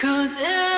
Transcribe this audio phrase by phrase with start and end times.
[0.00, 0.69] Cause it.